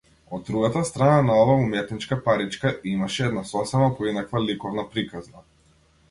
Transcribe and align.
Од 0.35 0.43
другата 0.45 0.81
страна 0.89 1.17
на 1.25 1.33
оваа 1.41 1.57
уметничка 1.65 2.17
паричка, 2.27 2.71
имаше 2.93 3.27
една 3.31 3.43
сосема 3.49 3.91
поинаква 3.99 4.41
ликовна 4.47 4.87
приказна. 4.97 5.45